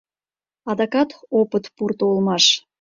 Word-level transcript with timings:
Адакат 0.71 1.09
опыт 1.39 1.63
пурто 1.75 2.03
улмаш. 2.11 2.45